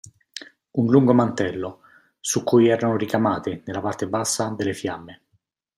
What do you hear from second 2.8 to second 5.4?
ricamate nella parte bassa delle fiamme.